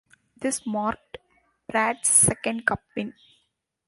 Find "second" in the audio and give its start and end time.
2.09-2.65